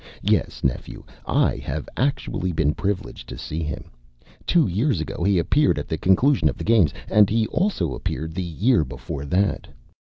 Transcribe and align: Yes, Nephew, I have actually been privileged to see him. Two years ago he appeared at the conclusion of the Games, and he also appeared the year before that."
Yes, 0.23 0.63
Nephew, 0.63 1.03
I 1.27 1.57
have 1.57 1.87
actually 1.95 2.51
been 2.51 2.73
privileged 2.73 3.29
to 3.29 3.37
see 3.37 3.61
him. 3.61 3.91
Two 4.47 4.65
years 4.67 4.99
ago 4.99 5.23
he 5.23 5.37
appeared 5.37 5.77
at 5.77 5.87
the 5.87 5.95
conclusion 5.95 6.49
of 6.49 6.57
the 6.57 6.63
Games, 6.63 6.91
and 7.07 7.29
he 7.29 7.45
also 7.49 7.93
appeared 7.93 8.33
the 8.33 8.41
year 8.41 8.83
before 8.83 9.25
that." 9.25 9.67